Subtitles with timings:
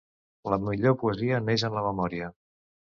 [0.53, 2.33] La millor poesia neix en la memòria.